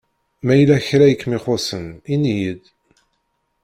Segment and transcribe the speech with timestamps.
[0.45, 2.63] Ma yella kra i kem-ixuṣsen ini-yi-d!